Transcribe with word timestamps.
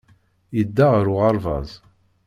Yedda 0.55 0.85
ɣer 0.93 1.05
uɣerbaz. 1.13 1.69